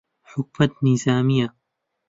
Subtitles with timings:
[0.31, 1.47] حکوومەت نیزامییە